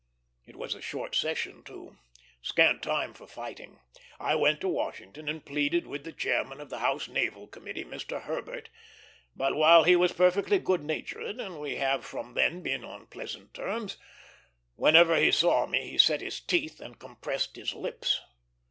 [0.47, 1.95] It was a short session, too;
[2.41, 3.81] scant time for fighting.
[4.19, 8.23] I went to Washington, and pleaded with the chairman of the House naval committee, Mr.
[8.23, 8.69] Herbert;
[9.35, 13.53] but while he was perfectly good natured, and we have from then been on pleasant
[13.53, 13.97] terms,
[14.75, 18.21] whenever he saw me he set his teeth and compressed his lips.